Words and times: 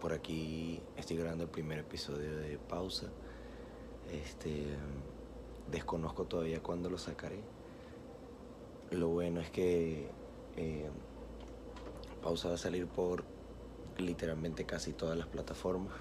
por 0.00 0.12
aquí 0.12 0.80
estoy 0.96 1.18
grabando 1.18 1.44
el 1.44 1.50
primer 1.50 1.78
episodio 1.78 2.36
de 2.38 2.58
Pausa. 2.58 3.08
Este, 4.10 4.64
desconozco 5.70 6.24
todavía 6.24 6.62
cuándo 6.62 6.88
lo 6.88 6.98
sacaré. 6.98 7.40
Lo 8.90 9.08
bueno 9.08 9.40
es 9.40 9.50
que 9.50 10.08
em, 10.56 10.90
Pausa 12.22 12.48
va 12.48 12.54
a 12.54 12.58
salir 12.58 12.86
por 12.86 13.24
literalmente 13.98 14.64
casi 14.64 14.94
todas 14.94 15.16
las 15.16 15.26
plataformas. 15.26 15.94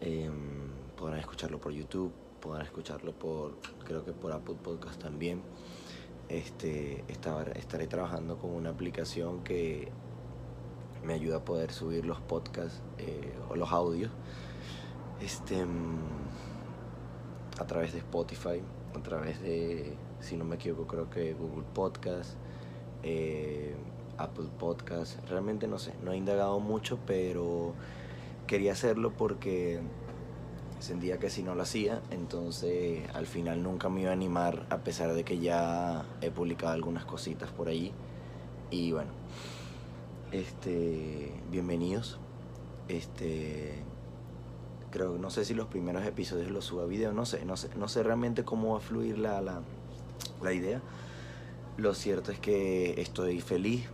Em, 0.00 0.70
podrán 0.96 1.18
escucharlo 1.18 1.58
por 1.58 1.72
YouTube, 1.72 2.12
podrán 2.40 2.66
escucharlo 2.66 3.12
por, 3.12 3.58
creo 3.84 4.04
que 4.04 4.12
por 4.12 4.32
Apple 4.32 4.56
Podcast 4.62 5.00
también 5.00 5.42
este, 6.28 7.04
estaré 7.08 7.86
trabajando 7.86 8.38
con 8.38 8.50
una 8.50 8.70
aplicación 8.70 9.42
que 9.42 9.90
me 11.06 11.14
ayuda 11.14 11.36
a 11.36 11.44
poder 11.44 11.72
subir 11.72 12.04
los 12.04 12.20
podcasts 12.20 12.82
eh, 12.98 13.32
o 13.48 13.56
los 13.56 13.70
audios 13.72 14.10
este, 15.20 15.64
a 17.58 17.66
través 17.66 17.92
de 17.92 18.00
Spotify, 18.00 18.60
a 18.94 19.02
través 19.02 19.40
de, 19.40 19.96
si 20.20 20.36
no 20.36 20.44
me 20.44 20.56
equivoco, 20.56 20.86
creo 20.86 21.08
que 21.08 21.32
Google 21.34 21.64
Podcast, 21.74 22.34
eh, 23.02 23.74
Apple 24.18 24.48
Podcast. 24.58 25.18
Realmente 25.28 25.66
no 25.66 25.78
sé, 25.78 25.94
no 26.02 26.12
he 26.12 26.16
indagado 26.16 26.60
mucho, 26.60 26.98
pero 27.06 27.74
quería 28.46 28.72
hacerlo 28.72 29.12
porque 29.12 29.80
sentía 30.78 31.18
que 31.18 31.30
si 31.30 31.42
no 31.42 31.54
lo 31.54 31.62
hacía, 31.62 32.02
entonces 32.10 33.02
al 33.14 33.26
final 33.26 33.62
nunca 33.62 33.88
me 33.88 34.02
iba 34.02 34.10
a 34.10 34.12
animar 34.12 34.66
a 34.70 34.78
pesar 34.78 35.14
de 35.14 35.24
que 35.24 35.38
ya 35.38 36.04
he 36.20 36.30
publicado 36.30 36.72
algunas 36.72 37.04
cositas 37.04 37.50
por 37.50 37.68
allí. 37.68 37.92
Y 38.70 38.92
bueno, 38.92 39.12
este, 40.32 41.32
bienvenidos. 41.50 42.18
Este, 42.88 43.82
creo, 44.90 45.18
no 45.18 45.30
sé 45.30 45.44
si 45.44 45.54
los 45.54 45.66
primeros 45.66 46.04
episodios 46.04 46.50
los 46.50 46.64
suba 46.64 46.84
a 46.84 46.86
video, 46.86 47.12
no 47.12 47.26
sé, 47.26 47.44
no 47.44 47.56
sé, 47.56 47.68
no 47.76 47.88
sé 47.88 48.02
realmente 48.02 48.44
cómo 48.44 48.72
va 48.72 48.78
a 48.78 48.80
fluir 48.80 49.18
la, 49.18 49.40
la, 49.40 49.62
la 50.42 50.52
idea. 50.52 50.82
Lo 51.76 51.94
cierto 51.94 52.32
es 52.32 52.38
que 52.38 53.00
estoy 53.00 53.40
feliz, 53.40 53.88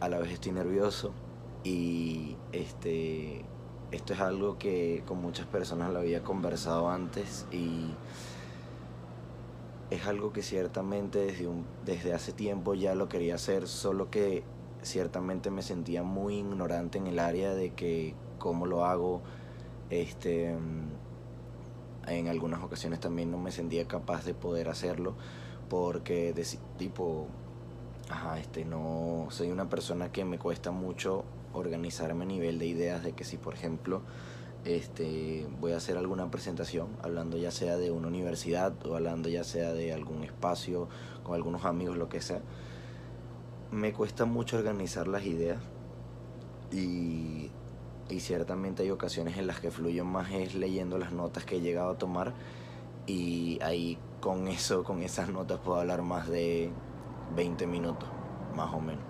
a 0.00 0.08
la 0.08 0.18
vez 0.18 0.32
estoy 0.32 0.52
nervioso 0.52 1.12
y 1.64 2.36
este 2.52 3.44
esto 3.90 4.12
es 4.12 4.20
algo 4.20 4.58
que 4.58 5.02
con 5.06 5.20
muchas 5.22 5.46
personas 5.46 5.92
lo 5.92 6.00
había 6.00 6.22
conversado 6.22 6.90
antes 6.90 7.46
y 7.52 7.94
es 9.90 10.06
algo 10.06 10.32
que 10.32 10.42
ciertamente 10.42 11.20
desde, 11.20 11.46
un, 11.46 11.64
desde 11.84 12.12
hace 12.12 12.32
tiempo 12.32 12.74
ya 12.74 12.94
lo 12.94 13.08
quería 13.08 13.36
hacer, 13.36 13.68
solo 13.68 14.10
que 14.10 14.42
ciertamente 14.86 15.50
me 15.50 15.62
sentía 15.62 16.02
muy 16.02 16.38
ignorante 16.38 16.98
en 16.98 17.06
el 17.06 17.18
área 17.18 17.54
de 17.54 17.74
que 17.74 18.14
cómo 18.38 18.66
lo 18.66 18.84
hago, 18.84 19.22
este, 19.90 20.56
en 22.06 22.28
algunas 22.28 22.62
ocasiones 22.62 23.00
también 23.00 23.30
no 23.30 23.38
me 23.38 23.52
sentía 23.52 23.86
capaz 23.86 24.24
de 24.24 24.34
poder 24.34 24.68
hacerlo 24.68 25.14
porque 25.68 26.32
de 26.32 26.46
tipo, 26.78 27.26
ajá, 28.08 28.38
este, 28.38 28.64
no, 28.64 29.26
soy 29.30 29.50
una 29.50 29.68
persona 29.68 30.12
que 30.12 30.24
me 30.24 30.38
cuesta 30.38 30.70
mucho 30.70 31.24
organizarme 31.52 32.24
a 32.24 32.28
nivel 32.28 32.58
de 32.58 32.66
ideas 32.66 33.02
de 33.02 33.12
que 33.12 33.24
si 33.24 33.38
por 33.38 33.54
ejemplo 33.54 34.02
este, 34.64 35.46
voy 35.60 35.72
a 35.72 35.76
hacer 35.76 35.96
alguna 35.96 36.30
presentación, 36.30 36.88
hablando 37.02 37.36
ya 37.36 37.50
sea 37.50 37.76
de 37.76 37.90
una 37.90 38.08
universidad 38.08 38.74
o 38.86 38.96
hablando 38.96 39.28
ya 39.28 39.44
sea 39.44 39.72
de 39.72 39.92
algún 39.92 40.24
espacio 40.24 40.88
con 41.22 41.34
algunos 41.34 41.64
amigos, 41.64 41.96
lo 41.96 42.08
que 42.08 42.20
sea, 42.20 42.40
me 43.70 43.92
cuesta 43.92 44.24
mucho 44.24 44.56
organizar 44.56 45.08
las 45.08 45.24
ideas 45.24 45.58
y, 46.72 47.50
ciertamente 48.18 48.82
hay 48.82 48.90
ocasiones 48.90 49.36
en 49.36 49.46
las 49.46 49.60
que 49.60 49.70
fluyo 49.70 50.04
más 50.04 50.32
es 50.32 50.54
leyendo 50.54 50.96
las 50.96 51.12
notas 51.12 51.44
que 51.44 51.56
he 51.56 51.60
llegado 51.60 51.90
a 51.90 51.98
tomar 51.98 52.32
y 53.06 53.58
ahí 53.62 53.98
con 54.20 54.48
eso, 54.48 54.84
con 54.84 55.02
esas 55.02 55.28
notas 55.28 55.60
puedo 55.60 55.80
hablar 55.80 56.02
más 56.02 56.28
de 56.28 56.70
20 57.34 57.66
minutos, 57.66 58.08
más 58.54 58.72
o 58.72 58.80
menos 58.80 59.04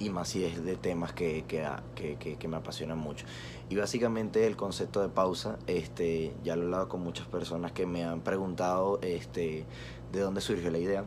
y 0.00 0.10
más 0.10 0.28
si 0.28 0.44
es 0.44 0.64
de 0.64 0.76
temas 0.76 1.12
que, 1.12 1.44
que, 1.46 2.48
me 2.48 2.56
apasionan 2.56 2.98
mucho. 2.98 3.26
Y 3.68 3.76
básicamente 3.76 4.46
el 4.46 4.56
concepto 4.56 5.02
de 5.02 5.08
pausa, 5.08 5.58
este, 5.66 6.34
ya 6.44 6.56
lo 6.56 6.62
he 6.62 6.64
hablado 6.66 6.88
con 6.88 7.02
muchas 7.02 7.26
personas 7.26 7.72
que 7.72 7.86
me 7.86 8.04
han 8.04 8.20
preguntado 8.20 9.00
este, 9.02 9.66
de 10.12 10.20
dónde 10.20 10.40
surgió 10.40 10.70
la 10.70 10.78
idea. 10.78 11.04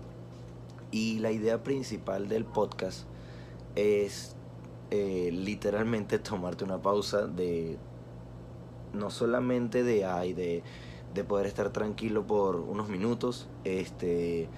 Y 0.92 1.20
la 1.20 1.32
idea 1.32 1.64
principal 1.64 2.28
del 2.28 2.46
podcast 2.46 3.06
es 3.76 4.36
eh, 4.90 5.30
literalmente 5.32 6.20
tomarte 6.20 6.64
una 6.64 6.82
pausa 6.82 7.28
de 7.28 7.78
no 8.94 9.10
solamente 9.10 9.84
de, 9.84 10.04
ay, 10.06 10.34
de, 10.34 10.64
de 11.14 11.24
poder 11.24 11.46
estar 11.46 11.72
tranquilo 11.72 12.28
por 12.28 12.58
unos 12.58 12.90
minutos, 12.90 13.48
este 13.64 14.50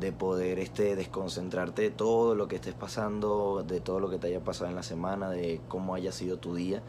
de 0.00 0.12
poder 0.12 0.58
este, 0.58 0.94
desconcentrarte 0.94 1.82
de 1.82 1.90
todo 1.90 2.34
lo 2.34 2.48
que 2.48 2.56
estés 2.56 2.74
pasando, 2.74 3.64
de 3.66 3.80
todo 3.80 3.98
lo 3.98 4.10
que 4.10 4.18
te 4.18 4.26
haya 4.26 4.44
pasado 4.44 4.68
en 4.68 4.76
la 4.76 4.82
semana, 4.82 5.30
de 5.30 5.60
cómo 5.68 5.94
haya 5.94 6.12
sido 6.12 6.38
tu 6.38 6.54
día, 6.54 6.82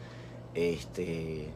este, 0.54 1.48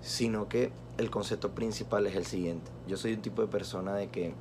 sino 0.00 0.48
que 0.48 0.70
el 0.98 1.10
concepto 1.10 1.52
principal 1.54 2.06
es 2.06 2.14
el 2.14 2.26
siguiente. 2.26 2.70
Yo 2.86 2.96
soy 2.96 3.14
un 3.14 3.22
tipo 3.22 3.42
de 3.42 3.48
persona 3.48 3.94
de 3.94 4.08
que 4.08 4.34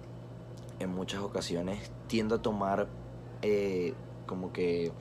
en 0.80 0.90
muchas 0.90 1.22
ocasiones 1.22 1.92
tiendo 2.08 2.36
a 2.36 2.42
tomar 2.42 2.88
eh, 3.42 3.94
como 4.26 4.52
que, 4.52 4.92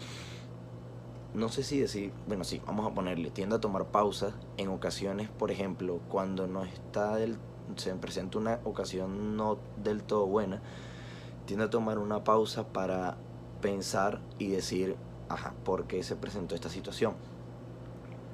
no 1.34 1.48
sé 1.48 1.62
si 1.62 1.78
decir, 1.78 2.12
bueno, 2.26 2.44
sí, 2.44 2.62
vamos 2.66 2.86
a 2.86 2.94
ponerle, 2.94 3.30
tiendo 3.30 3.56
a 3.56 3.60
tomar 3.60 3.86
pausas 3.86 4.34
en 4.56 4.68
ocasiones, 4.68 5.28
por 5.28 5.50
ejemplo, 5.50 6.00
cuando 6.08 6.46
no 6.46 6.64
está 6.64 7.16
del, 7.16 7.36
se 7.76 7.94
presenta 7.96 8.38
una 8.38 8.60
ocasión 8.64 9.36
no 9.36 9.58
del 9.82 10.02
todo 10.02 10.26
buena, 10.26 10.62
tiende 11.44 11.66
a 11.66 11.70
tomar 11.70 11.98
una 11.98 12.24
pausa 12.24 12.68
para 12.68 13.16
pensar 13.60 14.20
y 14.38 14.48
decir, 14.48 14.96
ajá, 15.28 15.54
¿por 15.64 15.86
qué 15.86 16.02
se 16.02 16.16
presentó 16.16 16.54
esta 16.54 16.68
situación? 16.68 17.14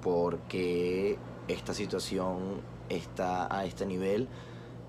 ¿Por 0.03 0.39
qué 0.41 1.19
esta 1.49 1.75
situación 1.75 2.61
está 2.89 3.55
a 3.55 3.65
este 3.65 3.87
nivel? 3.87 4.29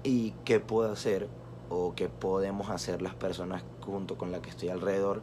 ¿Y 0.03 0.31
qué 0.43 0.59
puedo 0.59 0.91
hacer 0.91 1.29
o 1.75 1.95
qué 1.95 2.09
podemos 2.09 2.69
hacer 2.69 3.01
las 3.01 3.15
personas 3.15 3.63
junto 3.81 4.17
con 4.17 4.31
las 4.31 4.41
que 4.41 4.49
estoy 4.49 4.69
alrededor 4.69 5.21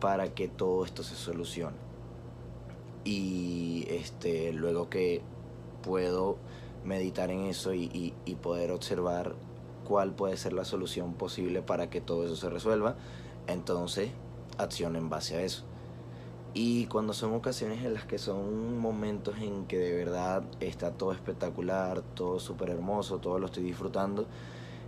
para 0.00 0.34
que 0.34 0.48
todo 0.48 0.84
esto 0.84 1.02
se 1.02 1.14
solucione? 1.14 1.76
Y 3.04 3.86
este, 3.88 4.52
luego 4.52 4.88
que 4.88 5.22
puedo 5.82 6.38
meditar 6.84 7.30
en 7.30 7.46
eso 7.46 7.74
y, 7.74 8.14
y 8.24 8.34
poder 8.36 8.70
observar 8.70 9.34
cuál 9.84 10.14
puede 10.14 10.36
ser 10.36 10.52
la 10.52 10.64
solución 10.64 11.14
posible 11.14 11.62
para 11.62 11.90
que 11.90 12.00
todo 12.00 12.24
eso 12.24 12.36
se 12.36 12.48
resuelva. 12.48 12.96
Entonces, 13.46 14.10
acción 14.58 14.96
en 14.96 15.08
base 15.08 15.36
a 15.36 15.42
eso. 15.42 15.64
Y 16.54 16.84
cuando 16.86 17.14
son 17.14 17.32
ocasiones 17.32 17.82
en 17.82 17.94
las 17.94 18.04
que 18.04 18.18
son 18.18 18.78
momentos 18.78 19.38
en 19.38 19.66
que 19.66 19.78
de 19.78 19.94
verdad 19.94 20.42
está 20.60 20.92
todo 20.92 21.12
espectacular, 21.12 22.02
todo 22.14 22.38
súper 22.40 22.68
hermoso, 22.68 23.18
todo 23.18 23.38
lo 23.38 23.46
estoy 23.46 23.62
disfrutando, 23.62 24.26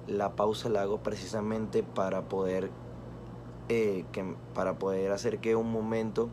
la 0.06 0.36
pausa 0.36 0.68
la 0.68 0.82
hago 0.82 1.02
precisamente 1.02 1.82
para 1.82 2.22
poder, 2.22 2.70
eh, 3.68 4.04
que, 4.12 4.34
para 4.54 4.78
poder 4.78 5.12
hacer 5.12 5.38
que 5.38 5.56
un 5.56 5.70
momento 5.70 6.28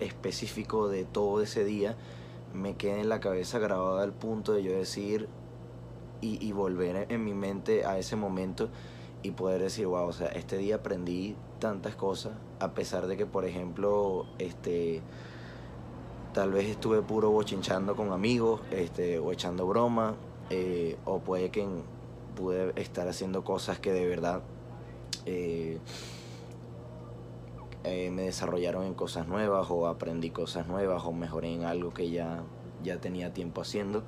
específico 0.00 0.88
de 0.88 1.04
todo 1.04 1.42
ese 1.42 1.64
día 1.64 1.96
me 2.52 2.74
quede 2.76 3.00
en 3.00 3.08
la 3.08 3.20
cabeza 3.20 3.58
grabado 3.58 3.98
al 3.98 4.12
punto 4.12 4.52
de 4.52 4.62
yo 4.62 4.72
decir, 4.72 5.28
y, 6.22 6.52
volver 6.52 7.06
en 7.10 7.24
mi 7.24 7.34
mente 7.34 7.84
a 7.84 7.98
ese 7.98 8.14
momento 8.14 8.68
y 9.22 9.32
poder 9.32 9.60
decir, 9.60 9.86
wow, 9.88 10.06
o 10.06 10.12
sea, 10.12 10.28
este 10.28 10.56
día 10.56 10.76
aprendí 10.76 11.36
tantas 11.58 11.96
cosas, 11.96 12.32
a 12.60 12.74
pesar 12.74 13.08
de 13.08 13.16
que, 13.16 13.26
por 13.26 13.44
ejemplo, 13.44 14.26
este, 14.38 15.02
tal 16.32 16.52
vez 16.52 16.68
estuve 16.68 17.02
puro 17.02 17.30
bochinchando 17.30 17.96
con 17.96 18.12
amigos, 18.12 18.60
este, 18.70 19.18
o 19.18 19.32
echando 19.32 19.66
broma, 19.66 20.14
eh, 20.50 20.96
o 21.04 21.18
puede 21.18 21.50
que 21.50 21.66
pude 22.34 22.72
estar 22.80 23.08
haciendo 23.08 23.44
cosas 23.44 23.78
que 23.78 23.92
de 23.92 24.06
verdad 24.06 24.42
eh, 25.26 25.78
eh, 27.84 28.10
me 28.12 28.22
desarrollaron 28.22 28.84
en 28.84 28.94
cosas 28.94 29.26
nuevas, 29.26 29.66
o 29.70 29.86
aprendí 29.86 30.30
cosas 30.30 30.68
nuevas, 30.68 31.02
o 31.04 31.12
mejoré 31.12 31.52
en 31.52 31.64
algo 31.64 31.92
que 31.92 32.10
ya, 32.10 32.44
ya 32.82 33.00
tenía 33.00 33.32
tiempo 33.32 33.60
haciendo. 33.60 34.04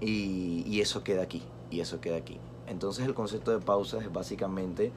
Y, 0.00 0.80
eso 0.80 1.02
queda 1.02 1.22
aquí, 1.22 1.42
y 1.70 1.80
eso 1.80 2.00
queda 2.00 2.16
aquí. 2.16 2.38
Entonces 2.66 3.06
el 3.06 3.14
concepto 3.14 3.50
de 3.50 3.64
pausa 3.64 3.98
es 3.98 4.12
básicamente 4.12 4.92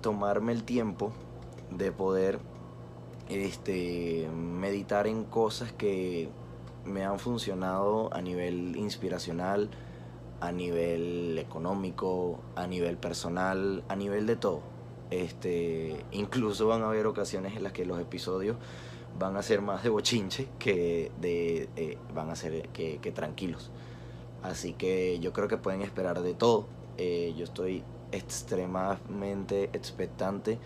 tomarme 0.00 0.52
el 0.52 0.62
tiempo 0.62 1.12
de 1.70 1.90
poder 1.90 2.38
este, 3.28 4.28
meditar 4.30 5.06
en 5.06 5.24
cosas 5.24 5.72
que 5.72 6.28
me 6.84 7.04
han 7.04 7.18
funcionado 7.18 8.14
a 8.14 8.22
nivel 8.22 8.76
inspiracional, 8.76 9.70
a 10.40 10.52
nivel 10.52 11.38
económico, 11.38 12.40
a 12.54 12.66
nivel 12.66 12.96
personal, 12.96 13.84
a 13.88 13.96
nivel 13.96 14.26
de 14.26 14.36
todo. 14.36 14.60
Este, 15.10 16.04
incluso 16.12 16.66
van 16.66 16.82
a 16.82 16.86
haber 16.86 17.06
ocasiones 17.06 17.56
en 17.56 17.62
las 17.62 17.72
que 17.72 17.86
los 17.86 18.00
episodios 18.00 18.56
van 19.18 19.36
a 19.36 19.42
ser 19.42 19.62
más 19.62 19.82
de 19.82 19.88
bochinche 19.88 20.48
que 20.58 21.10
de 21.20 21.68
eh, 21.76 21.96
van 22.14 22.30
a 22.30 22.36
ser 22.36 22.68
que, 22.70 23.12
tranquilos. 23.14 23.70
Así 24.42 24.72
que 24.72 25.18
yo 25.20 25.32
creo 25.32 25.48
que 25.48 25.56
pueden 25.56 25.82
esperar 25.82 26.20
de 26.22 26.34
todo. 26.34 26.66
Eh, 26.98 27.34
yo 27.36 27.44
estoy 27.44 27.82
extremadamente 28.12 29.70
expectante. 29.72 30.58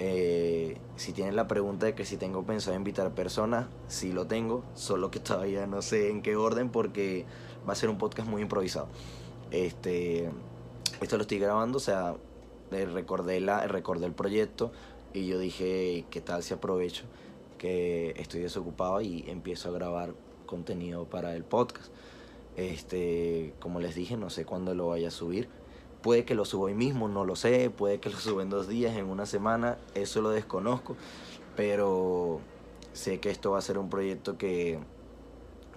Eh, 0.00 0.76
si 0.96 1.12
tienen 1.12 1.34
la 1.34 1.48
pregunta 1.48 1.86
de 1.86 1.94
que 1.94 2.04
si 2.04 2.16
tengo 2.16 2.44
pensado 2.44 2.76
invitar 2.76 3.12
personas, 3.14 3.66
sí 3.88 4.12
lo 4.12 4.26
tengo, 4.26 4.64
solo 4.74 5.10
que 5.10 5.20
todavía 5.20 5.66
no 5.66 5.82
sé 5.82 6.10
en 6.10 6.22
qué 6.22 6.36
orden 6.36 6.70
porque 6.70 7.26
va 7.68 7.72
a 7.72 7.76
ser 7.76 7.90
un 7.90 7.98
podcast 7.98 8.28
muy 8.28 8.42
improvisado. 8.42 8.88
Este, 9.50 10.30
esto 11.00 11.16
lo 11.16 11.22
estoy 11.22 11.38
grabando, 11.38 11.78
o 11.78 11.80
sea, 11.80 12.16
recordé, 12.70 13.40
la, 13.40 13.66
recordé 13.66 14.06
el 14.06 14.12
proyecto 14.12 14.72
y 15.12 15.26
yo 15.26 15.38
dije, 15.38 16.04
¿qué 16.10 16.20
tal 16.20 16.42
si 16.42 16.54
aprovecho 16.54 17.04
que 17.56 18.14
estoy 18.16 18.40
desocupado 18.40 19.00
y 19.00 19.24
empiezo 19.28 19.70
a 19.70 19.72
grabar 19.72 20.14
contenido 20.46 21.06
para 21.06 21.34
el 21.34 21.44
podcast? 21.44 21.90
Este, 22.56 23.54
como 23.60 23.80
les 23.80 23.94
dije, 23.94 24.16
no 24.16 24.30
sé 24.30 24.44
cuándo 24.44 24.74
lo 24.74 24.88
vaya 24.88 25.08
a 25.08 25.12
subir. 25.12 25.48
Puede 26.02 26.24
que 26.24 26.34
lo 26.34 26.44
suba 26.44 26.66
hoy 26.66 26.74
mismo, 26.74 27.08
no 27.08 27.24
lo 27.24 27.36
sé. 27.36 27.70
Puede 27.70 28.00
que 28.00 28.10
lo 28.10 28.18
suba 28.18 28.42
en 28.42 28.50
dos 28.50 28.68
días, 28.68 28.96
en 28.96 29.06
una 29.06 29.26
semana. 29.26 29.78
Eso 29.94 30.20
lo 30.20 30.30
desconozco. 30.30 30.96
Pero 31.56 32.40
sé 32.92 33.20
que 33.20 33.30
esto 33.30 33.52
va 33.52 33.58
a 33.58 33.62
ser 33.62 33.78
un 33.78 33.90
proyecto 33.90 34.38
que, 34.38 34.78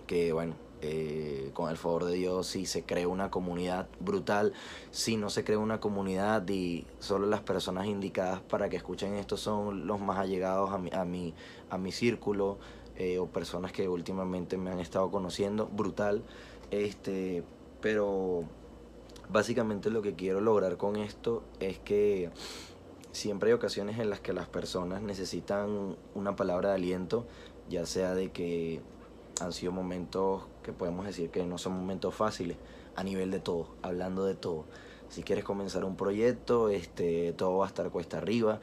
que 0.08 0.32
bueno, 0.34 0.56
eh, 0.84 1.52
con 1.54 1.70
el 1.70 1.78
favor 1.78 2.06
de 2.06 2.14
Dios, 2.14 2.48
si 2.48 2.66
se 2.66 2.84
crea 2.84 3.08
una 3.08 3.30
comunidad 3.30 3.88
brutal, 4.00 4.54
si 4.90 5.16
no 5.16 5.30
se 5.30 5.44
crea 5.44 5.60
una 5.60 5.80
comunidad 5.80 6.48
y 6.50 6.88
solo 6.98 7.28
las 7.28 7.42
personas 7.42 7.86
indicadas 7.86 8.42
para 8.42 8.68
que 8.68 8.78
escuchen 8.78 9.14
esto 9.14 9.38
son 9.38 9.86
los 9.86 10.00
más 10.00 10.18
allegados 10.18 10.72
a 10.72 10.80
mi, 10.80 10.90
a 10.92 11.06
mi, 11.06 11.36
a 11.70 11.78
mi 11.78 11.92
círculo 11.92 12.58
eh, 12.96 13.20
o 13.20 13.28
personas 13.28 13.72
que 13.72 13.88
últimamente 13.88 14.58
me 14.58 14.72
han 14.72 14.80
estado 14.80 15.12
conociendo, 15.12 15.68
brutal. 15.68 16.24
Este, 16.72 17.44
pero 17.80 18.46
básicamente 19.32 19.90
lo 19.90 20.02
que 20.02 20.16
quiero 20.16 20.42
lograr 20.42 20.78
con 20.78 20.96
esto 20.96 21.44
es 21.60 21.80
que 21.80 22.30
siempre 23.12 23.50
hay 23.50 23.54
ocasiones 23.54 24.00
en 24.00 24.10
las 24.10 24.20
que 24.20 24.34
las 24.34 24.48
personas 24.48 25.02
necesitan 25.02 25.96
una 26.16 26.36
palabra 26.36 26.70
de 26.70 26.76
aliento, 26.76 27.26
ya 27.70 27.86
sea 27.86 28.14
de 28.14 28.32
que 28.32 28.82
han 29.40 29.54
sido 29.54 29.72
momentos 29.72 30.44
que 30.64 30.74
podemos 30.74 31.06
decir 31.06 31.30
que 31.30 31.46
no 31.46 31.58
son 31.58 31.74
momentos 31.74 32.14
fáciles 32.14 32.58
a 32.96 33.04
nivel 33.04 33.32
de 33.32 33.40
todo, 33.40 33.70
hablando 33.82 34.26
de 34.26 34.36
todo. 34.36 34.66
Si 35.10 35.24
quieres 35.24 35.44
comenzar 35.44 35.84
un 35.84 35.96
proyecto, 35.96 36.70
este, 36.70 37.34
todo 37.34 37.58
va 37.58 37.66
a 37.66 37.68
estar 37.68 37.90
cuesta 37.90 38.18
arriba. 38.18 38.60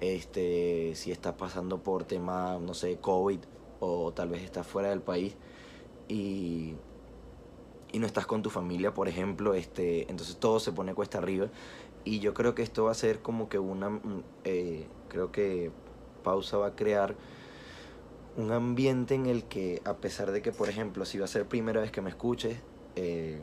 Este, 0.00 0.94
si 0.94 1.12
estás 1.12 1.34
pasando 1.34 1.82
por 1.82 2.04
tema, 2.04 2.58
no 2.58 2.72
sé, 2.72 2.98
COVID 2.98 3.40
o 3.80 4.12
tal 4.12 4.30
vez 4.30 4.42
estás 4.42 4.66
fuera 4.66 4.90
del 4.90 5.02
país 5.02 5.34
y, 6.08 6.74
y 7.92 7.98
no 7.98 8.06
estás 8.06 8.26
con 8.26 8.42
tu 8.42 8.50
familia, 8.50 8.94
por 8.94 9.08
ejemplo, 9.08 9.54
este, 9.54 10.10
entonces 10.10 10.36
todo 10.36 10.60
se 10.60 10.72
pone 10.72 10.94
cuesta 10.94 11.18
arriba. 11.18 11.48
Y 12.04 12.20
yo 12.20 12.32
creo 12.34 12.54
que 12.54 12.62
esto 12.62 12.84
va 12.84 12.92
a 12.92 12.94
ser 12.94 13.20
como 13.20 13.48
que 13.48 13.58
una, 13.58 14.00
eh, 14.44 14.86
creo 15.08 15.32
que 15.32 15.70
pausa 16.22 16.56
va 16.56 16.68
a 16.68 16.76
crear 16.76 17.14
un 18.36 18.52
ambiente 18.52 19.14
en 19.14 19.26
el 19.26 19.44
que, 19.44 19.82
a 19.84 19.94
pesar 19.94 20.30
de 20.30 20.40
que, 20.40 20.52
por 20.52 20.68
ejemplo, 20.68 21.04
si 21.04 21.18
va 21.18 21.24
a 21.24 21.28
ser 21.28 21.46
primera 21.46 21.80
vez 21.80 21.90
que 21.90 22.00
me 22.00 22.10
escuches, 22.10 22.58
eh, 22.96 23.40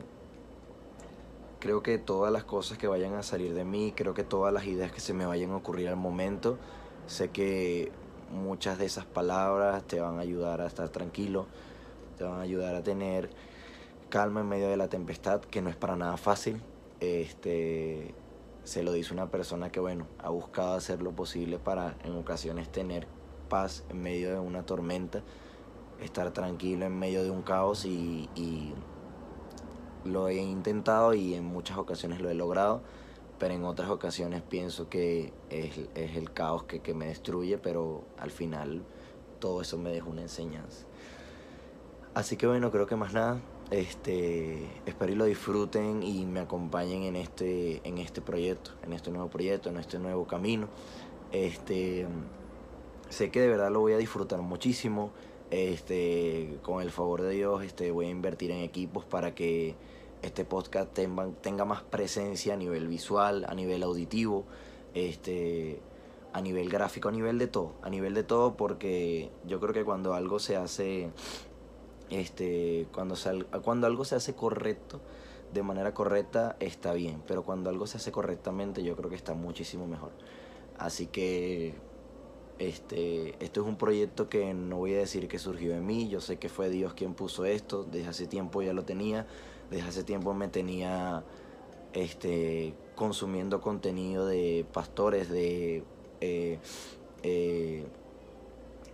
creo 1.60 1.82
que 1.82 1.98
todas 1.98 2.32
las 2.32 2.44
cosas 2.44 2.78
que 2.78 2.86
vayan 2.86 3.14
a 3.14 3.22
salir 3.22 3.54
de 3.54 3.64
mí, 3.64 3.92
creo 3.94 4.14
que 4.14 4.24
todas 4.24 4.52
las 4.52 4.64
ideas 4.66 4.92
que 4.92 5.00
se 5.00 5.12
me 5.12 5.26
vayan 5.26 5.50
a 5.50 5.56
ocurrir 5.56 5.88
al 5.88 5.96
momento, 5.96 6.58
sé 7.06 7.30
que 7.30 7.92
muchas 8.30 8.78
de 8.78 8.86
esas 8.86 9.04
palabras 9.04 9.84
te 9.84 10.00
van 10.00 10.18
a 10.18 10.22
ayudar 10.22 10.60
a 10.60 10.66
estar 10.66 10.88
tranquilo, 10.88 11.46
te 12.16 12.24
van 12.24 12.38
a 12.38 12.42
ayudar 12.42 12.74
a 12.74 12.82
tener 12.82 13.30
calma 14.08 14.40
en 14.40 14.48
medio 14.48 14.68
de 14.68 14.76
la 14.76 14.88
tempestad, 14.88 15.40
que 15.40 15.62
no 15.62 15.70
es 15.70 15.76
para 15.76 15.96
nada 15.96 16.16
fácil. 16.16 16.60
Este, 17.00 18.14
se 18.64 18.82
lo 18.82 18.92
dice 18.92 19.14
una 19.14 19.30
persona 19.30 19.70
que, 19.70 19.80
bueno, 19.80 20.06
ha 20.18 20.30
buscado 20.30 20.74
hacer 20.74 21.02
lo 21.02 21.12
posible 21.12 21.58
para 21.58 21.96
en 22.04 22.16
ocasiones 22.16 22.70
tener 22.70 23.06
paz 23.48 23.84
en 23.88 24.02
medio 24.02 24.30
de 24.30 24.38
una 24.38 24.64
tormenta, 24.64 25.22
estar 26.00 26.30
tranquilo 26.32 26.86
en 26.86 26.98
medio 26.98 27.22
de 27.22 27.30
un 27.30 27.42
caos 27.42 27.84
y, 27.84 28.28
lo 30.04 30.28
he 30.28 30.36
intentado 30.36 31.12
y 31.12 31.34
en 31.34 31.44
muchas 31.44 31.76
ocasiones 31.76 32.20
lo 32.20 32.30
he 32.30 32.34
logrado, 32.34 32.82
pero 33.38 33.52
en 33.52 33.64
otras 33.64 33.90
ocasiones 33.90 34.42
pienso 34.42 34.88
que 34.88 35.32
es, 35.50 35.76
el 35.94 36.32
caos 36.32 36.62
que, 36.62 36.80
que, 36.80 36.94
me 36.94 37.06
destruye, 37.06 37.58
pero 37.58 38.04
al 38.16 38.30
final 38.30 38.84
todo 39.38 39.60
eso 39.60 39.76
me 39.76 39.90
deja 39.90 40.08
una 40.08 40.22
enseñanza. 40.22 40.86
Así 42.14 42.36
que 42.36 42.46
bueno, 42.46 42.70
creo 42.70 42.86
que 42.86 42.96
más 42.96 43.12
nada, 43.12 43.40
este, 43.70 44.66
espero 44.86 45.12
y 45.12 45.14
lo 45.14 45.24
disfruten 45.26 46.02
y 46.02 46.24
me 46.24 46.40
acompañen 46.40 47.02
en 47.02 47.16
este, 47.16 47.80
en 47.84 47.98
este 47.98 48.20
proyecto, 48.20 48.72
en 48.82 48.92
este 48.92 49.10
nuevo 49.10 49.28
proyecto, 49.28 49.68
en 49.68 49.76
este 49.76 49.98
nuevo 49.98 50.26
camino. 50.26 50.68
Este, 51.32 52.06
sé 53.10 53.30
que 53.30 53.40
de 53.40 53.48
verdad 53.48 53.70
lo 53.70 53.80
voy 53.80 53.92
a 53.92 53.98
disfrutar 53.98 54.40
muchísimo. 54.40 55.12
Este, 55.50 56.58
con 56.62 56.82
el 56.82 56.90
favor 56.90 57.22
de 57.22 57.30
Dios, 57.30 57.64
este, 57.64 57.90
voy 57.90 58.06
a 58.06 58.10
invertir 58.10 58.50
en 58.50 58.58
equipos 58.58 59.06
para 59.06 59.34
que 59.34 59.76
este 60.20 60.44
podcast 60.44 60.92
tenga, 60.92 61.28
tenga 61.40 61.64
más 61.64 61.82
presencia 61.82 62.54
a 62.54 62.56
nivel 62.56 62.86
visual, 62.86 63.46
a 63.48 63.54
nivel 63.54 63.82
auditivo, 63.82 64.44
este, 64.94 65.80
a 66.32 66.40
nivel 66.40 66.68
gráfico, 66.68 67.08
a 67.08 67.12
nivel 67.12 67.38
de 67.38 67.46
todo, 67.46 67.72
a 67.82 67.88
nivel 67.88 68.14
de 68.14 68.24
todo, 68.24 68.56
porque 68.56 69.30
yo 69.46 69.60
creo 69.60 69.72
que 69.72 69.84
cuando 69.84 70.14
algo 70.14 70.38
se 70.38 70.56
hace, 70.56 71.10
este, 72.10 72.86
cuando, 72.92 73.14
cuando 73.62 73.86
algo 73.86 74.04
se 74.04 74.14
hace 74.14 74.34
correcto, 74.34 75.00
de 75.52 75.62
manera 75.62 75.94
correcta, 75.94 76.56
está 76.60 76.92
bien, 76.92 77.22
pero 77.26 77.42
cuando 77.42 77.70
algo 77.70 77.86
se 77.86 77.96
hace 77.96 78.12
correctamente, 78.12 78.82
yo 78.82 78.96
creo 78.96 79.08
que 79.10 79.16
está 79.16 79.34
muchísimo 79.34 79.86
mejor. 79.86 80.12
Así 80.78 81.06
que 81.06 81.74
este, 82.58 83.34
esto 83.42 83.62
es 83.62 83.66
un 83.66 83.76
proyecto 83.76 84.28
que 84.28 84.52
no 84.52 84.78
voy 84.78 84.94
a 84.94 84.98
decir 84.98 85.28
que 85.28 85.38
surgió 85.38 85.72
de 85.72 85.80
mí, 85.80 86.08
yo 86.08 86.20
sé 86.20 86.38
que 86.38 86.48
fue 86.48 86.68
Dios 86.70 86.94
quien 86.94 87.14
puso 87.14 87.44
esto, 87.44 87.84
desde 87.84 88.08
hace 88.08 88.26
tiempo 88.26 88.62
ya 88.62 88.72
lo 88.72 88.84
tenía, 88.84 89.26
desde 89.70 89.88
hace 89.88 90.04
tiempo 90.04 90.34
me 90.34 90.48
tenía 90.48 91.24
este, 91.92 92.74
consumiendo 92.94 93.60
contenido 93.60 94.26
de 94.26 94.66
pastores, 94.72 95.30
de... 95.30 95.84
Eh, 96.20 96.58
eh, 97.22 97.84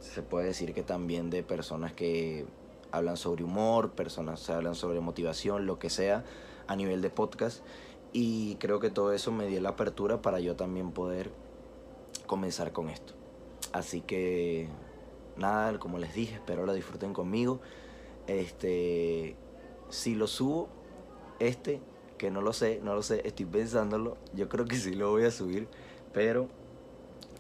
se 0.00 0.23
puede 0.23 0.47
decir 0.47 0.75
que 0.75 0.83
también 0.83 1.30
de 1.30 1.42
personas 1.42 1.92
que 1.92 2.44
hablan 2.93 3.17
sobre 3.17 3.45
humor, 3.45 3.93
personas 3.93 4.49
hablan 4.50 4.75
sobre 4.75 5.00
motivación, 5.00 5.67
lo 5.67 5.79
que 5.79 5.91
sea, 5.91 6.25
a 6.67 6.76
nivel 6.76 7.03
de 7.03 7.11
podcast. 7.11 7.62
Y 8.12 8.57
creo 8.57 8.81
que 8.81 8.91
todo 8.91 9.12
eso 9.12 9.33
me 9.33 9.47
dio 9.47 9.61
la 9.61 9.71
apertura 9.71 10.23
para 10.23 10.41
yo 10.41 10.57
también 10.57 10.93
poder 10.93 11.31
comenzar 12.26 12.73
con 12.73 12.88
esto. 12.88 13.14
Así 13.73 14.00
que 14.00 14.69
nada, 15.37 15.79
como 15.79 15.99
les 15.99 16.14
dije, 16.14 16.35
espero 16.37 16.64
lo 16.64 16.73
disfruten 16.73 17.12
conmigo. 17.12 17.61
Este, 18.26 19.37
si 19.88 20.14
lo 20.14 20.26
subo, 20.26 20.69
este, 21.41 21.81
que 22.19 22.31
no 22.31 22.41
lo 22.41 22.53
sé, 22.53 22.81
no 22.83 22.95
lo 22.95 23.03
sé, 23.03 23.23
estoy 23.26 23.47
pensándolo, 23.47 24.17
yo 24.33 24.49
creo 24.49 24.64
que 24.64 24.76
sí 24.76 24.95
lo 24.95 25.11
voy 25.11 25.25
a 25.25 25.31
subir, 25.31 25.69
pero 26.12 26.49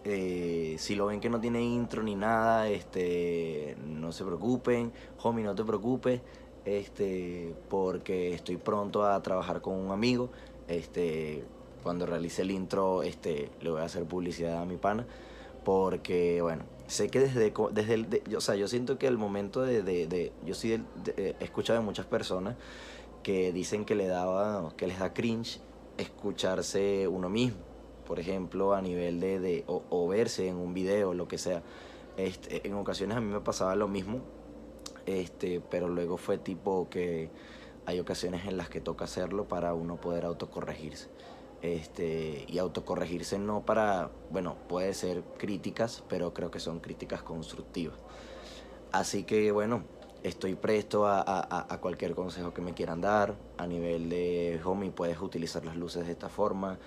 eh, 0.04 0.76
si 0.78 0.94
lo 0.94 1.06
ven 1.06 1.20
que 1.20 1.30
no 1.30 1.40
tiene 1.40 1.62
intro 1.62 2.02
ni 2.02 2.14
nada, 2.14 2.68
este, 2.68 3.76
no 3.86 4.12
se 4.12 4.24
preocupen, 4.24 4.92
homie, 5.22 5.44
no 5.44 5.54
te 5.54 5.64
preocupes, 5.64 6.20
este, 6.64 7.54
porque 7.68 8.34
estoy 8.34 8.56
pronto 8.56 9.06
a 9.06 9.20
trabajar 9.22 9.60
con 9.60 9.74
un 9.74 9.90
amigo, 9.90 10.30
este, 10.68 11.44
cuando 11.82 12.06
realice 12.06 12.42
el 12.42 12.50
intro, 12.50 13.02
este, 13.02 13.50
le 13.60 13.70
voy 13.70 13.80
a 13.80 13.84
hacer 13.84 14.04
publicidad 14.04 14.60
a 14.60 14.64
mi 14.64 14.76
pana 14.76 15.06
porque, 15.64 16.42
bueno, 16.42 16.64
sé 16.86 17.08
que 17.08 17.18
desde, 17.18 17.52
desde 17.72 17.94
el, 17.94 18.22
o 18.36 18.40
sea, 18.40 18.54
yo 18.54 18.68
siento 18.68 18.98
que 18.98 19.06
el 19.06 19.18
momento 19.18 19.62
de, 19.62 19.82
de, 19.82 20.32
yo 20.44 20.54
sí 20.54 20.84
he 21.16 21.36
escuchado 21.40 21.80
de 21.80 21.84
muchas 21.84 22.06
personas 22.06 22.56
que 23.22 23.52
dicen 23.52 23.84
que 23.84 23.94
le 23.94 24.06
daba, 24.06 24.72
que 24.76 24.86
les 24.86 24.98
da 24.98 25.14
cringe 25.14 25.60
escucharse 25.96 27.08
uno 27.08 27.28
mismo, 27.30 27.58
por 28.06 28.20
ejemplo, 28.20 28.74
a 28.74 28.82
nivel 28.82 29.20
de, 29.20 29.40
de 29.40 29.64
o, 29.66 30.08
verse 30.08 30.48
en 30.48 30.56
un 30.56 30.74
video, 30.74 31.14
lo 31.14 31.28
que 31.28 31.38
sea. 31.38 31.62
Este, 32.16 32.66
en 32.66 32.74
ocasiones 32.74 33.16
a 33.16 33.20
mí 33.20 33.32
me 33.32 33.40
pasaba 33.40 33.74
lo 33.74 33.88
mismo, 33.88 34.20
este, 35.06 35.60
pero 35.70 35.88
luego 35.88 36.16
fue 36.16 36.38
tipo 36.38 36.88
que 36.88 37.28
hay 37.86 37.98
ocasiones 38.00 38.46
en 38.46 38.56
las 38.56 38.68
que 38.68 38.80
toca 38.80 39.04
hacerlo 39.04 39.46
para 39.48 39.74
uno 39.74 39.96
poder 39.96 40.24
autocorregirse 40.24 41.08
este, 41.64 42.44
y 42.46 42.58
autocorregirse 42.58 43.38
no 43.38 43.64
para, 43.64 44.10
bueno, 44.30 44.56
puede 44.68 44.92
ser 44.92 45.22
críticas, 45.38 46.04
pero 46.08 46.34
creo 46.34 46.50
que 46.50 46.60
son 46.60 46.80
críticas 46.80 47.22
constructivas. 47.22 47.96
Así 48.92 49.24
que 49.24 49.50
bueno, 49.50 49.82
estoy 50.22 50.56
presto 50.56 51.06
a, 51.06 51.22
a, 51.26 51.80
cualquier 51.80 52.14
consejo 52.14 52.52
que 52.52 52.60
me 52.60 52.74
quieran 52.74 53.00
dar. 53.00 53.34
A 53.56 53.66
nivel 53.66 54.10
de 54.10 54.60
homie, 54.62 54.90
puedes 54.90 55.18
utilizar 55.20 55.64
las 55.64 55.76
luces 55.76 56.06
de 56.06 56.12
esta 56.12 56.28
forma 56.28 56.78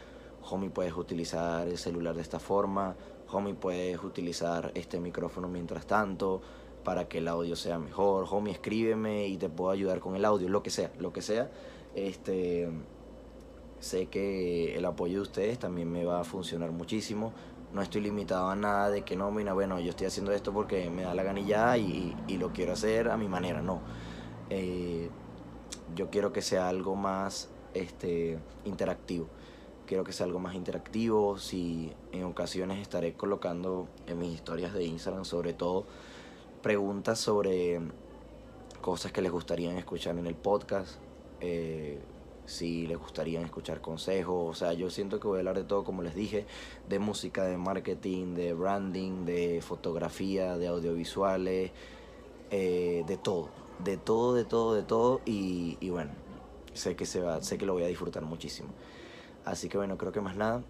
homie 0.50 0.70
puedes 0.70 0.96
utilizar 0.96 1.68
el 1.68 1.78
celular 1.78 2.16
de 2.16 2.22
esta 2.22 2.40
forma, 2.40 2.96
homie 3.32 3.54
puedes 3.54 4.02
utilizar 4.04 4.72
este 4.76 5.00
micrófono 5.00 5.48
mientras 5.48 5.86
tanto 5.86 6.42
para 6.84 7.08
que 7.08 7.18
el 7.18 7.28
audio 7.28 7.56
sea 7.56 7.80
mejor, 7.80 8.26
homie 8.30 8.54
escríbeme 8.54 9.28
y 9.28 9.38
te 9.38 9.50
puedo 9.50 9.72
ayudar 9.72 10.00
con 10.00 10.16
el 10.16 10.24
audio, 10.24 10.48
lo 10.48 10.64
que 10.64 10.70
sea, 10.70 10.92
lo 11.00 11.12
que 11.12 11.22
sea. 11.22 11.52
Este, 11.96 12.70
sé 13.80 14.06
que 14.08 14.76
el 14.76 14.86
apoyo 14.86 15.16
de 15.16 15.22
ustedes 15.22 15.60
también 15.60 15.92
me 15.92 16.06
va 16.06 16.22
a 16.22 16.24
funcionar 16.24 16.72
muchísimo. 16.72 17.34
No 17.74 17.82
estoy 17.82 18.02
limitado 18.02 18.50
a 18.50 18.56
nada 18.56 18.90
de 18.90 19.02
que 19.02 19.18
no, 19.18 19.30
mira, 19.32 19.52
bueno, 19.54 19.80
yo 19.80 19.90
estoy 19.90 20.08
haciendo 20.08 20.32
esto 20.32 20.54
porque 20.54 20.90
me 20.90 21.02
da 21.02 21.14
la 21.14 21.24
ganilla 21.24 21.76
y, 21.78 22.16
lo 22.40 22.54
quiero 22.54 22.74
hacer 22.74 23.10
a 23.10 23.18
mi 23.18 23.28
manera, 23.28 23.62
no. 23.62 23.82
Eh, 24.50 25.10
yo 25.94 26.10
quiero 26.10 26.32
que 26.32 26.42
sea 26.42 26.70
algo 26.70 26.96
más 26.96 27.50
este, 27.74 28.40
interactivo 28.64 29.28
quiero 29.88 30.04
que 30.04 30.14
sea 30.14 30.28
algo 30.28 30.40
más 30.40 30.54
interactivo. 30.54 31.40
Si 31.40 31.92
en 32.12 32.26
ocasiones 32.26 32.80
estaré 32.80 33.14
colocando 33.14 33.88
en 34.06 34.20
mis 34.20 34.34
historias 34.36 34.74
de 34.74 34.84
Instagram, 34.84 35.26
sobre 35.26 35.54
todo, 35.54 35.86
preguntas 36.62 37.18
sobre 37.20 37.80
cosas 38.82 39.12
que 39.12 39.24
les 39.24 39.32
gustaría 39.32 39.76
escuchar 39.78 40.18
en 40.20 40.28
el 40.28 40.36
podcast. 40.36 41.00
Eh, 41.40 42.00
si 42.46 42.88
les 42.88 42.98
gustaría 42.98 43.42
escuchar 43.42 43.82
consejos. 43.82 44.50
O 44.50 44.54
sea, 44.54 44.74
yo 44.74 44.90
siento 44.90 45.20
que 45.20 45.28
voy 45.28 45.38
a 45.38 45.40
hablar 45.40 45.58
de 45.58 45.64
todo, 45.64 45.84
como 45.84 46.02
les 46.02 46.16
dije, 46.16 46.46
de 46.88 47.00
música, 47.00 47.44
de 47.44 47.58
marketing, 47.58 48.36
de 48.36 48.54
branding, 48.54 49.26
de 49.26 49.62
fotografía, 49.62 50.58
de 50.58 50.68
audiovisuales, 50.68 51.72
eh, 52.52 53.04
de 53.08 53.18
todo. 53.18 53.50
De 53.84 53.98
todo, 53.98 54.34
de 54.34 54.46
todo, 54.46 54.74
de 54.74 54.84
todo. 54.84 55.22
Y, 55.26 55.78
y 55.82 55.90
bueno, 55.90 56.12
sé 56.74 56.96
que, 56.96 57.06
se 57.06 57.22
va, 57.22 57.42
sé 57.42 57.58
que 57.58 57.66
lo 57.66 57.74
voy 57.74 57.84
a 57.84 57.88
disfrutar 57.88 58.24
muchísimo. 58.24 58.70
Así 59.48 59.70
que 59.70 59.78
bueno, 59.78 59.98
creo 59.98 60.12
que 60.12 60.20
más 60.20 60.36
nada. 60.36 60.62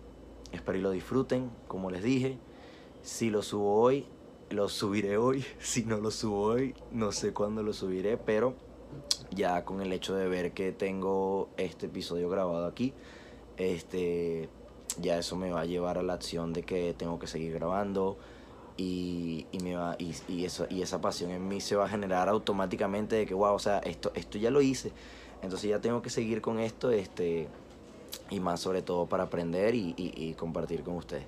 Espero 0.52 0.78
y 0.78 0.82
lo 0.82 0.92
disfruten, 0.92 1.50
como 1.68 1.90
les 1.90 2.04
dije. 2.04 2.38
Si 3.02 3.32
lo 3.32 3.42
subo 3.42 3.82
hoy, 3.82 4.06
lo 4.52 4.70
subiré 4.70 5.18
hoy. 5.18 5.44
Si 5.60 5.84
no 5.84 5.98
lo 5.98 6.12
subo 6.12 6.44
hoy, 6.44 6.76
no 6.92 7.12
sé 7.12 7.34
cuándo 7.34 7.64
lo 7.64 7.74
subiré, 7.74 8.18
pero 8.18 8.54
ya 9.32 9.66
con 9.66 9.82
el 9.82 9.92
hecho 9.94 10.16
de 10.16 10.28
ver 10.28 10.54
que 10.54 10.72
tengo 10.72 11.50
este 11.58 11.88
episodio 11.88 12.30
grabado 12.30 12.68
aquí, 12.68 12.94
este, 13.58 14.48
ya 15.02 15.18
eso 15.18 15.36
me 15.36 15.52
va 15.52 15.62
a 15.62 15.66
llevar 15.66 15.98
a 15.98 16.04
la 16.04 16.14
acción 16.14 16.54
de 16.54 16.62
que 16.62 16.94
tengo 16.94 17.18
que 17.18 17.26
seguir 17.26 17.54
grabando 17.54 18.18
y, 18.78 19.48
y 19.52 19.60
me 19.60 19.76
va, 19.76 19.96
y, 19.98 20.46
eso, 20.46 20.68
y 20.70 20.84
esa 20.84 21.02
pasión 21.02 21.32
en 21.32 21.48
mí 21.48 21.62
se 21.62 21.76
va 21.76 21.86
a 21.86 21.90
generar 21.90 22.30
automáticamente 22.30 23.16
de 23.16 23.26
que, 23.26 23.34
wow, 23.34 23.56
o 23.56 23.60
sea, 23.60 23.80
esto, 23.80 24.12
esto 24.14 24.38
ya 24.38 24.52
lo 24.52 24.62
hice, 24.62 24.92
entonces 25.42 25.68
ya 25.68 25.82
tengo 25.82 26.04
que 26.04 26.12
seguir 26.12 26.42
con 26.42 26.60
esto, 26.60 26.92
este 26.92 27.50
y 28.30 28.40
más 28.40 28.60
sobre 28.60 28.82
todo 28.82 29.08
para 29.08 29.24
aprender 29.24 29.76
y, 29.76 30.36
compartir 30.38 30.84
con 30.84 30.96
ustedes. 30.96 31.26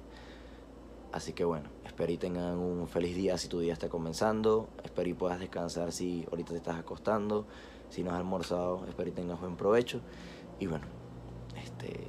Así 1.12 1.34
que 1.34 1.44
bueno, 1.44 1.70
espero 1.86 2.12
y 2.12 2.18
tengan 2.18 2.60
un 2.60 2.88
feliz 2.88 3.16
día 3.16 3.38
si 3.38 3.48
tu 3.48 3.60
día 3.60 3.74
está 3.74 3.90
comenzando, 3.90 4.70
espero 4.84 5.10
y 5.10 5.14
puedas 5.14 5.40
descansar 5.40 5.92
si 5.92 6.26
ahorita 6.30 6.52
te 6.52 6.58
estás 6.58 6.78
acostando, 6.78 7.48
si 7.90 8.04
no 8.04 8.12
has 8.12 8.18
almorzado, 8.18 8.86
espero 8.88 9.10
y 9.10 9.14
tengas 9.14 9.40
buen 9.40 9.56
provecho. 9.56 10.02
Y 10.60 10.68
bueno, 10.68 10.86
este 11.64 12.08